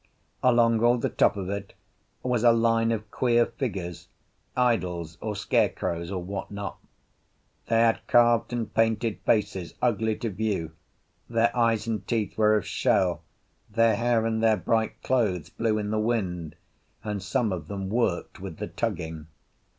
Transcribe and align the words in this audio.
Along 0.41 0.83
all 0.83 0.97
the 0.97 1.09
top 1.11 1.37
of 1.37 1.47
it 1.51 1.73
was 2.23 2.43
a 2.43 2.51
line 2.51 2.91
of 2.91 3.11
queer 3.11 3.45
figures, 3.45 4.07
idols 4.57 5.19
or 5.21 5.35
scarecrows, 5.35 6.09
or 6.09 6.23
what 6.23 6.49
not. 6.49 6.79
They 7.67 7.81
had 7.81 8.07
carved 8.07 8.51
and 8.51 8.73
painted 8.73 9.19
faces 9.27 9.75
ugly 9.79 10.15
to 10.15 10.31
view, 10.31 10.71
their 11.29 11.55
eyes 11.55 11.85
and 11.85 12.07
teeth 12.07 12.35
were 12.35 12.55
of 12.57 12.65
shell, 12.65 13.21
their 13.69 13.95
hair 13.95 14.25
and 14.25 14.41
their 14.41 14.57
bright 14.57 14.99
clothes 15.03 15.51
blew 15.51 15.77
in 15.77 15.91
the 15.91 15.99
wind, 15.99 16.55
and 17.03 17.21
some 17.21 17.51
of 17.51 17.67
them 17.67 17.87
worked 17.87 18.39
with 18.39 18.57
the 18.57 18.69
tugging. 18.69 19.27